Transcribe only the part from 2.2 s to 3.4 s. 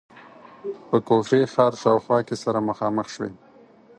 کې سره مخامخ شوې.